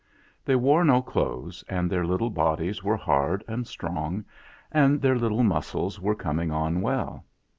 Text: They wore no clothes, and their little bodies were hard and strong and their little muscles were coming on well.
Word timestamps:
They 0.43 0.55
wore 0.55 0.83
no 0.83 1.03
clothes, 1.03 1.63
and 1.69 1.87
their 1.87 2.03
little 2.07 2.31
bodies 2.31 2.83
were 2.83 2.97
hard 2.97 3.43
and 3.47 3.67
strong 3.67 4.25
and 4.71 4.99
their 4.99 5.15
little 5.15 5.43
muscles 5.43 5.99
were 6.01 6.15
coming 6.15 6.49
on 6.49 6.81
well. 6.81 7.23